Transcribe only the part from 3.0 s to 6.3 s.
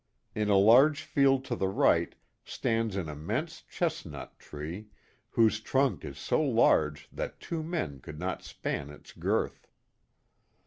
immense chest nut tree, whose trunk is